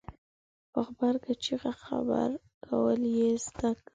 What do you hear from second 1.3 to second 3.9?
چېغه خبره کول یې زده وو.